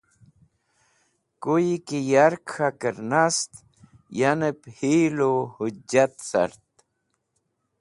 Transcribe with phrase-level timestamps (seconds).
[1.41, 3.51] Kuye ki Yark K̃haker nast,
[4.19, 6.63] yanep Heelu Hujjat cart